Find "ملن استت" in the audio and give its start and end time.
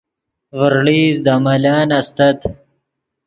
1.45-2.39